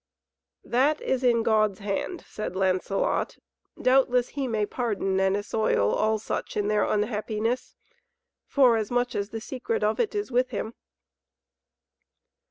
[0.63, 3.37] "That is in God's hand," said Lancelot.
[3.79, 7.75] "Doubtless he may pardon and assoil all such in their unhappiness,
[8.47, 10.73] forasmuch as the secret of it is with him."